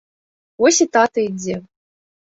Вось 0.63 0.81
і 0.85 0.89
тата 0.97 1.19
ідзе! 1.29 1.55